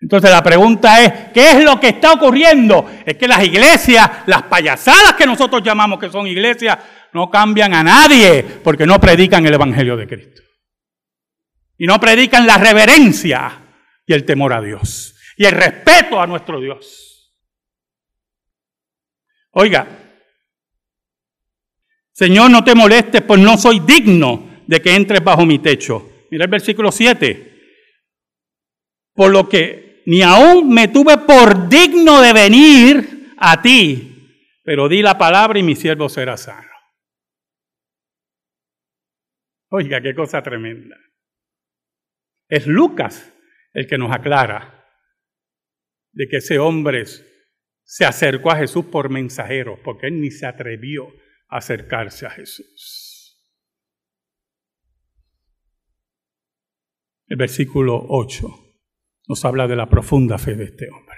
Entonces 0.00 0.30
la 0.30 0.42
pregunta 0.42 1.02
es, 1.02 1.32
¿qué 1.32 1.52
es 1.52 1.64
lo 1.64 1.80
que 1.80 1.88
está 1.88 2.12
ocurriendo? 2.12 2.88
Es 3.04 3.16
que 3.16 3.26
las 3.26 3.44
iglesias, 3.44 4.08
las 4.26 4.44
payasadas 4.44 5.14
que 5.14 5.26
nosotros 5.26 5.62
llamamos 5.62 5.98
que 5.98 6.10
son 6.10 6.26
iglesias, 6.26 6.78
no 7.12 7.28
cambian 7.28 7.74
a 7.74 7.82
nadie 7.82 8.44
porque 8.62 8.86
no 8.86 9.00
predican 9.00 9.44
el 9.46 9.54
Evangelio 9.54 9.96
de 9.96 10.06
Cristo. 10.06 10.42
Y 11.76 11.86
no 11.86 11.98
predican 11.98 12.46
la 12.46 12.58
reverencia 12.58 13.50
y 14.06 14.12
el 14.12 14.24
temor 14.24 14.52
a 14.52 14.60
Dios 14.60 15.14
y 15.38 15.46
el 15.46 15.52
respeto 15.52 16.20
a 16.20 16.26
nuestro 16.26 16.60
Dios. 16.60 17.32
Oiga, 19.52 19.86
Señor, 22.12 22.50
no 22.50 22.64
te 22.64 22.74
molestes, 22.74 23.22
pues 23.22 23.40
no 23.40 23.56
soy 23.56 23.78
digno 23.80 24.62
de 24.66 24.82
que 24.82 24.94
entres 24.94 25.22
bajo 25.22 25.46
mi 25.46 25.60
techo. 25.60 26.26
Mira 26.32 26.44
el 26.44 26.50
versículo 26.50 26.90
7. 26.90 27.54
Por 29.14 29.30
lo 29.30 29.48
que 29.48 29.87
ni 30.08 30.22
aún 30.22 30.72
me 30.72 30.88
tuve 30.88 31.18
por 31.18 31.68
digno 31.68 32.22
de 32.22 32.32
venir 32.32 33.34
a 33.36 33.60
ti, 33.60 34.56
pero 34.64 34.88
di 34.88 35.02
la 35.02 35.18
palabra 35.18 35.58
y 35.58 35.62
mi 35.62 35.76
siervo 35.76 36.08
será 36.08 36.38
sano. 36.38 36.66
Oiga, 39.68 40.00
qué 40.00 40.14
cosa 40.14 40.42
tremenda. 40.42 40.96
Es 42.48 42.66
Lucas 42.66 43.34
el 43.74 43.86
que 43.86 43.98
nos 43.98 44.10
aclara 44.10 44.82
de 46.12 46.26
que 46.26 46.38
ese 46.38 46.58
hombre 46.58 47.04
se 47.84 48.06
acercó 48.06 48.50
a 48.50 48.56
Jesús 48.56 48.86
por 48.86 49.10
mensajeros, 49.10 49.78
porque 49.84 50.06
él 50.06 50.22
ni 50.22 50.30
se 50.30 50.46
atrevió 50.46 51.06
a 51.50 51.58
acercarse 51.58 52.24
a 52.24 52.30
Jesús. 52.30 53.38
El 57.26 57.36
versículo 57.36 58.06
8 58.08 58.67
nos 59.28 59.44
habla 59.44 59.68
de 59.68 59.76
la 59.76 59.86
profunda 59.86 60.38
fe 60.38 60.54
de 60.54 60.64
este 60.64 60.88
hombre. 60.90 61.16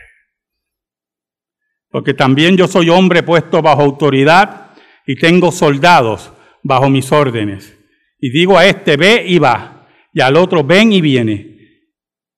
Porque 1.89 2.15
también 2.15 2.57
yo 2.57 2.67
soy 2.67 2.89
hombre 2.89 3.23
puesto 3.23 3.63
bajo 3.63 3.83
autoridad 3.83 4.73
y 5.07 5.17
tengo 5.17 5.51
soldados 5.53 6.33
bajo 6.63 6.91
mis 6.91 7.11
órdenes. 7.13 7.77
Y 8.19 8.31
digo 8.31 8.59
a 8.59 8.67
este, 8.67 8.97
ve 8.97 9.25
y 9.27 9.39
va, 9.39 9.89
y 10.13 10.21
al 10.21 10.37
otro, 10.37 10.63
ven 10.63 10.93
y 10.93 11.01
viene. 11.01 11.47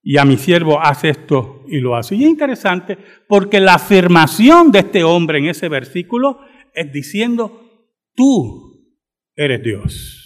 Y 0.03 0.19
a 0.19 0.25
mi 0.25 0.37
siervo, 0.37 0.81
hace 0.81 1.11
esto 1.11 1.65
y 1.69 1.79
lo 1.79 1.97
hace. 1.97 2.17
Y 2.17 2.25
es 2.25 2.31
interesante 2.31 2.99
porque 3.29 3.61
la 3.61 3.75
afirmación 3.75 4.73
de 4.73 4.81
este 4.81 5.05
hombre 5.05 5.39
en 5.39 5.47
ese 5.47 5.69
versículo 5.69 6.41
es 6.75 6.93
diciendo, 6.93 7.89
tú 8.15 8.97
eres 9.35 9.63
Dios. 9.63 10.23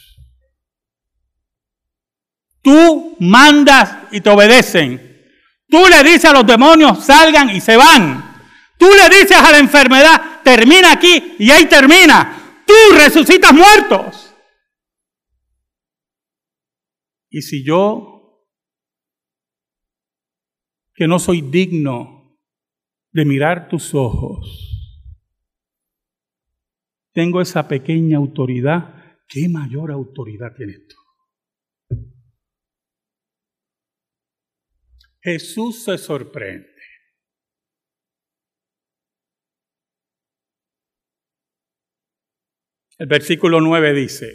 Tú 2.63 3.17
mandas 3.21 4.09
y 4.13 4.21
te 4.21 4.31
obedecen. 4.31 5.06
Tú 5.69 5.79
le 5.89 6.03
dices 6.03 6.27
a 6.27 6.33
los 6.33 6.47
demonios, 6.47 7.05
salgan 7.05 7.51
y 7.51 7.61
se 7.61 7.77
van. 7.77 8.37
Tú 8.79 8.87
le 8.87 9.09
dices 9.09 9.37
a 9.37 9.51
la 9.51 9.59
enfermedad, 9.59 10.43
termina 10.45 10.93
aquí 10.93 11.35
y 11.39 11.51
ahí 11.51 11.67
termina. 11.67 12.63
Tú 12.67 12.75
resucitas 12.95 13.53
muertos. 13.53 14.35
Y 17.31 17.43
si 17.43 17.65
yo, 17.65 18.45
que 20.95 21.09
no 21.09 21.19
soy 21.19 21.43
digno 21.43 22.39
de 23.13 23.25
mirar 23.25 23.69
tus 23.69 23.95
ojos, 23.95 24.67
tengo 27.13 27.41
esa 27.41 27.67
pequeña 27.67 28.19
autoridad, 28.19 29.19
¿qué 29.27 29.49
mayor 29.49 29.91
autoridad 29.91 30.55
tienes 30.55 30.87
tú? 30.87 30.97
Jesús 35.27 35.83
se 35.83 35.99
sorprende. 35.99 36.71
El 42.97 43.09
versículo 43.09 43.61
9 43.61 43.93
dice, 43.93 44.33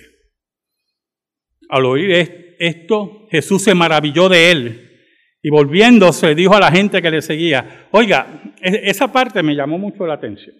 al 1.69 1.86
oír 1.86 2.56
esto, 2.60 3.25
Jesús 3.32 3.63
se 3.63 3.73
maravilló 3.73 4.27
de 4.27 4.51
él 4.51 5.08
y 5.41 5.49
volviéndose 5.49 6.36
dijo 6.36 6.56
a 6.56 6.60
la 6.60 6.69
gente 6.69 7.01
que 7.01 7.10
le 7.10 7.21
seguía, 7.21 7.88
oiga, 7.91 8.54
e-, 8.62 8.89
esa 8.89 9.13
parte 9.13 9.41
me 9.41 9.56
llamó 9.56 9.77
mucho 9.77 10.06
la 10.06 10.15
atención, 10.15 10.58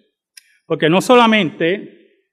porque 0.64 0.88
no 0.88 1.02
solamente 1.02 2.30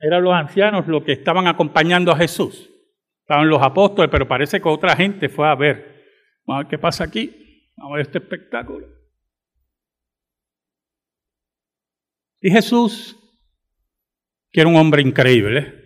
eran 0.00 0.24
los 0.24 0.32
ancianos 0.32 0.88
los 0.88 1.04
que 1.04 1.12
estaban 1.12 1.46
acompañando 1.46 2.10
a 2.10 2.16
Jesús, 2.16 2.70
estaban 3.20 3.50
los 3.50 3.62
apóstoles, 3.62 4.10
pero 4.10 4.26
parece 4.26 4.62
que 4.62 4.68
otra 4.70 4.96
gente 4.96 5.28
fue 5.28 5.46
a 5.46 5.54
ver, 5.54 5.95
vamos 6.46 6.60
a 6.60 6.62
ver 6.64 6.70
qué 6.70 6.78
pasa 6.78 7.04
aquí, 7.04 7.72
vamos 7.76 7.92
a 7.92 7.96
ver 7.96 8.06
este 8.06 8.18
espectáculo. 8.18 8.86
Y 12.40 12.50
Jesús, 12.50 13.16
que 14.52 14.60
era 14.60 14.70
un 14.70 14.76
hombre 14.76 15.02
increíble, 15.02 15.82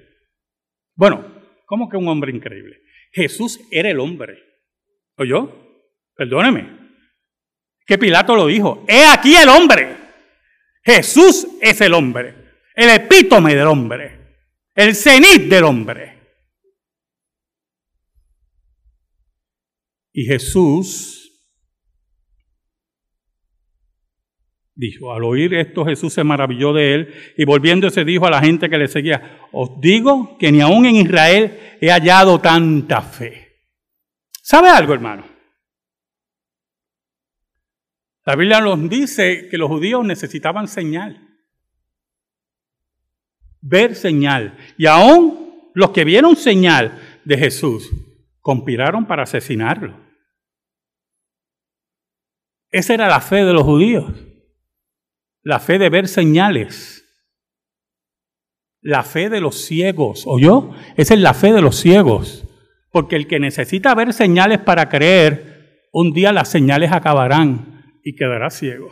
bueno, 0.94 1.40
¿Cómo 1.70 1.88
que 1.88 1.96
un 1.96 2.08
hombre 2.08 2.32
increíble? 2.32 2.82
Jesús 3.12 3.60
era 3.70 3.88
el 3.88 4.00
hombre. 4.00 4.42
¿Oyó? 5.16 5.52
Perdóneme. 6.16 6.68
Que 7.86 7.96
Pilato 7.96 8.34
lo 8.34 8.48
dijo. 8.48 8.84
He 8.88 9.04
aquí 9.04 9.36
el 9.36 9.48
hombre. 9.48 9.96
Jesús 10.82 11.46
es 11.60 11.80
el 11.80 11.94
hombre. 11.94 12.34
El 12.74 12.90
epítome 12.90 13.54
del 13.54 13.68
hombre. 13.68 14.18
El 14.74 14.96
cenit 14.96 15.42
del 15.42 15.62
hombre. 15.62 16.19
Y 20.12 20.24
Jesús 20.24 21.20
Dijo, 24.80 25.12
al 25.12 25.24
oír 25.24 25.52
esto 25.52 25.84
Jesús 25.84 26.14
se 26.14 26.24
maravilló 26.24 26.72
de 26.72 26.94
él 26.94 27.14
y 27.36 27.44
volviéndose 27.44 28.02
dijo 28.02 28.26
a 28.26 28.30
la 28.30 28.40
gente 28.40 28.70
que 28.70 28.78
le 28.78 28.88
seguía, 28.88 29.38
os 29.52 29.78
digo 29.78 30.38
que 30.38 30.50
ni 30.50 30.62
aún 30.62 30.86
en 30.86 30.96
Israel 30.96 31.76
he 31.82 31.90
hallado 31.90 32.40
tanta 32.40 33.02
fe. 33.02 33.58
¿Sabe 34.42 34.70
algo, 34.70 34.94
hermano? 34.94 35.26
La 38.24 38.36
Biblia 38.36 38.62
nos 38.62 38.88
dice 38.88 39.48
que 39.50 39.58
los 39.58 39.68
judíos 39.68 40.02
necesitaban 40.02 40.66
señal. 40.66 41.28
Ver 43.60 43.94
señal. 43.94 44.56
Y 44.78 44.86
aún 44.86 45.70
los 45.74 45.90
que 45.90 46.04
vieron 46.04 46.36
señal 46.36 47.20
de 47.26 47.36
Jesús 47.36 47.90
conspiraron 48.40 49.06
para 49.06 49.24
asesinarlo. 49.24 49.98
Esa 52.70 52.94
era 52.94 53.08
la 53.08 53.20
fe 53.20 53.44
de 53.44 53.52
los 53.52 53.64
judíos. 53.64 54.12
La 55.42 55.58
fe 55.58 55.78
de 55.78 55.88
ver 55.88 56.08
señales. 56.08 57.04
La 58.80 59.02
fe 59.02 59.28
de 59.28 59.40
los 59.40 59.64
ciegos, 59.64 60.26
¿oyó? 60.26 60.70
Esa 60.96 61.14
es 61.14 61.20
la 61.20 61.34
fe 61.34 61.52
de 61.52 61.60
los 61.60 61.76
ciegos. 61.76 62.46
Porque 62.90 63.16
el 63.16 63.26
que 63.26 63.40
necesita 63.40 63.94
ver 63.94 64.12
señales 64.12 64.60
para 64.60 64.88
creer, 64.88 65.88
un 65.92 66.12
día 66.12 66.32
las 66.32 66.48
señales 66.48 66.92
acabarán 66.92 68.00
y 68.04 68.14
quedará 68.14 68.50
ciego. 68.50 68.88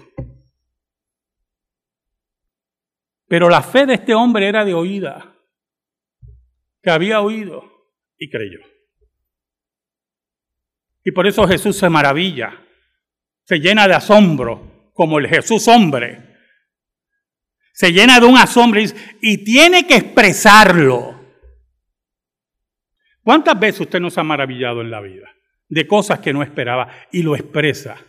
Pero 3.28 3.48
la 3.50 3.62
fe 3.62 3.86
de 3.86 3.94
este 3.94 4.14
hombre 4.14 4.48
era 4.48 4.64
de 4.64 4.74
oída, 4.74 5.34
que 6.82 6.90
había 6.90 7.20
oído 7.20 7.62
y 8.16 8.30
creyó. 8.30 8.60
Y 11.04 11.12
por 11.12 11.26
eso 11.26 11.46
Jesús 11.46 11.76
se 11.76 11.88
maravilla, 11.88 12.64
se 13.44 13.58
llena 13.58 13.86
de 13.88 13.94
asombro, 13.94 14.90
como 14.92 15.18
el 15.18 15.28
Jesús 15.28 15.68
hombre, 15.68 16.28
se 17.78 17.92
llena 17.92 18.18
de 18.18 18.26
un 18.26 18.36
asombro 18.36 18.80
y 19.22 19.44
tiene 19.44 19.86
que 19.86 19.94
expresarlo. 19.94 21.14
¿Cuántas 23.22 23.60
veces 23.60 23.82
usted 23.82 24.00
nos 24.00 24.18
ha 24.18 24.24
maravillado 24.24 24.80
en 24.80 24.90
la 24.90 25.00
vida 25.00 25.32
de 25.68 25.86
cosas 25.86 26.18
que 26.18 26.32
no 26.32 26.42
esperaba 26.42 26.90
y 27.12 27.22
lo 27.22 27.36
expresa? 27.36 28.04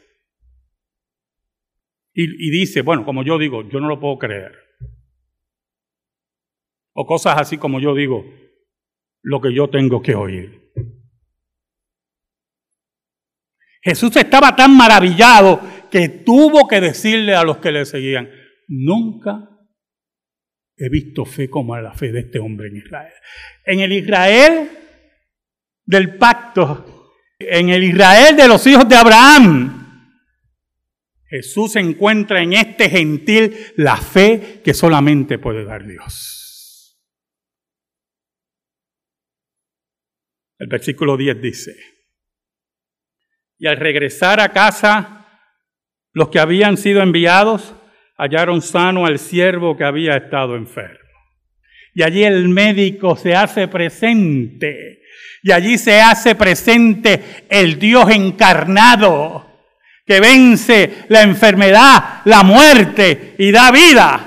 Y, 2.14 2.24
y, 2.24 2.50
dice, 2.50 2.82
bueno, 2.82 3.06
como 3.06 3.24
yo 3.24 3.38
digo, 3.38 3.70
yo 3.70 3.80
no 3.80 3.88
lo 3.88 4.00
puedo 4.00 4.18
creer. 4.18 4.58
O 6.94 7.06
cosas 7.06 7.38
así 7.38 7.60
como 7.60 7.80
yo 7.80 7.94
digo, 7.94 8.26
lo 9.22 9.40
que 9.40 9.54
yo 9.54 9.70
tengo 9.70 10.02
que 10.02 10.16
oír. 10.16 10.69
Jesús 13.82 14.16
estaba 14.18 14.56
tan 14.56 14.76
maravillado 14.76 15.62
que 15.90 16.10
tuvo 16.10 16.68
que 16.68 16.82
decirle 16.82 17.36
a 17.36 17.44
los 17.44 17.58
que 17.58 17.72
le 17.72 17.86
seguían, 17.86 18.30
nunca 18.68 19.50
he 20.76 20.90
visto 20.90 21.26
fe 21.26 21.50
como 21.50 21.78
la 21.78 21.94
fe 21.94 22.12
de 22.12 22.22
este 22.22 22.40
hombre 22.40 22.68
en 22.68 22.78
Israel. 22.78 23.14
En 23.66 23.80
el 23.80 23.92
Israel 23.92 24.70
del 25.86 26.18
pacto, 26.18 27.14
en 27.40 27.70
el 27.70 27.84
Israel 27.84 28.36
de 28.36 28.48
los 28.48 28.66
hijos 28.68 28.88
de 28.88 28.96
Abraham, 28.96 29.80
Jesús 31.30 31.76
encuentra 31.76 32.42
en 32.42 32.54
este 32.54 32.90
gentil 32.90 33.56
la 33.76 33.98
fe 33.98 34.62
que 34.64 34.74
solamente 34.74 35.38
puede 35.38 35.64
dar 35.64 35.86
Dios. 35.86 37.00
El 40.58 40.68
versículo 40.68 41.16
10 41.16 41.42
dice, 41.42 41.99
Y 43.60 43.68
al 43.68 43.76
regresar 43.78 44.40
a 44.40 44.50
casa, 44.50 45.26
los 46.14 46.30
que 46.30 46.40
habían 46.40 46.78
sido 46.78 47.02
enviados 47.02 47.76
hallaron 48.18 48.62
sano 48.62 49.06
al 49.06 49.20
siervo 49.20 49.78
que 49.78 49.84
había 49.84 50.16
estado 50.16 50.56
enfermo. 50.56 50.98
Y 51.94 52.04
allí 52.04 52.24
el 52.24 52.48
médico 52.48 53.18
se 53.18 53.36
hace 53.36 53.68
presente. 53.68 55.02
Y 55.44 55.52
allí 55.52 55.78
se 55.78 56.02
hace 56.02 56.36
presente 56.36 57.46
el 57.50 57.78
Dios 57.78 58.10
encarnado 58.10 59.46
que 60.06 60.20
vence 60.20 61.06
la 61.10 61.22
enfermedad, 61.22 62.22
la 62.26 62.44
muerte 62.44 63.36
y 63.38 63.52
da 63.52 63.72
vida. 63.72 64.26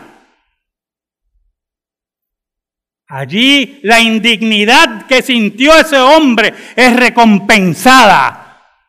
Allí 3.08 3.80
la 3.82 4.00
indignidad 4.00 5.06
que 5.06 5.22
sintió 5.22 5.74
ese 5.76 5.98
hombre 5.98 6.54
es 6.76 6.96
recompensada 6.96 8.41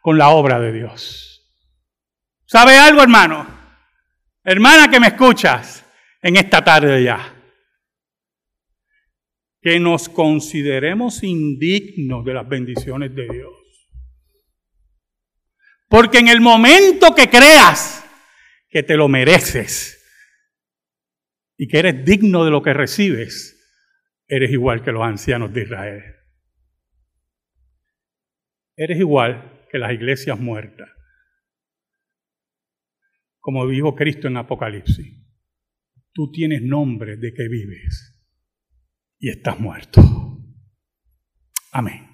con 0.04 0.18
la 0.18 0.32
obra 0.32 0.60
de 0.60 0.74
Dios. 0.74 1.50
¿Sabe 2.46 2.78
algo, 2.78 3.02
hermano? 3.02 3.48
Hermana 4.44 4.92
que 4.92 5.00
me 5.00 5.08
escuchas 5.08 5.86
en 6.22 6.36
esta 6.36 6.62
tarde 6.62 7.02
ya. 7.06 7.34
Que 9.62 9.80
nos 9.80 10.10
consideremos 10.10 11.24
indignos 11.24 12.26
de 12.26 12.34
las 12.34 12.46
bendiciones 12.46 13.16
de 13.16 13.30
Dios. 13.30 13.54
Porque 15.88 16.18
en 16.18 16.28
el 16.28 16.42
momento 16.42 17.16
que 17.16 17.30
creas 17.30 18.04
que 18.70 18.84
te 18.84 18.98
lo 18.98 19.08
mereces 19.08 20.04
y 21.56 21.70
que 21.70 21.80
eres 21.80 22.04
digno 22.04 22.44
de 22.44 22.52
lo 22.52 22.62
que 22.62 22.74
recibes, 22.74 23.58
eres 24.28 24.52
igual 24.52 24.84
que 24.84 24.92
los 24.92 25.04
ancianos 25.04 25.54
de 25.54 25.62
Israel. 25.62 26.04
Eres 28.76 29.00
igual 29.00 29.53
que 29.74 29.80
las 29.80 29.92
iglesias 29.92 30.40
muertas. 30.40 30.88
Como 33.40 33.68
dijo 33.68 33.96
Cristo 33.96 34.28
en 34.28 34.38
Apocalipsis, 34.38 35.20
tú 36.14 36.32
tienes 36.32 36.62
nombre 36.62 37.18
de 37.18 37.34
que 37.34 37.48
vives 37.48 38.24
y 39.18 39.32
estás 39.32 39.60
muerto. 39.60 40.00
Amén. 41.72 42.08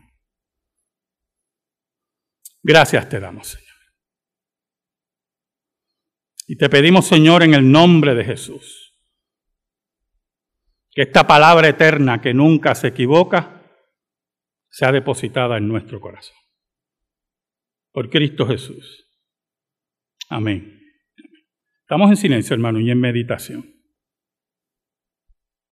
Gracias 2.63 3.10
te 3.10 3.19
damos, 3.19 3.50
Señor. 3.50 3.76
Y 6.48 6.56
te 6.56 6.69
pedimos, 6.69 7.08
Señor, 7.08 7.43
en 7.43 7.56
el 7.56 7.69
nombre 7.69 8.15
de 8.15 8.24
Jesús 8.24 8.95
que 10.91 11.02
esta 11.02 11.28
palabra 11.28 11.67
eterna 11.67 12.22
que 12.22 12.34
nunca 12.34 12.74
se 12.74 12.88
equivoca 12.88 13.63
sea 14.69 14.93
depositada 14.93 15.58
en 15.58 15.67
nuestro 15.67 16.00
corazón. 16.00 16.38
Por 17.91 18.10
Cristo 18.10 18.45
Jesús. 18.47 19.08
Amén. 20.30 20.80
Estamos 21.82 22.10
en 22.12 22.17
silencio, 22.17 22.54
hermano, 22.54 22.80
y 22.80 22.91
en 22.91 22.99
meditación. 22.99 23.79